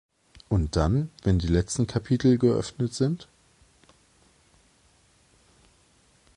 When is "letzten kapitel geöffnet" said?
1.45-2.95